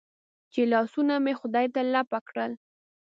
چې 0.53 0.61
لاسونه 0.73 1.13
مې 1.23 1.33
خدای 1.39 1.67
ته 1.73 1.81
لپه 1.93 2.19
کړل. 2.27 2.51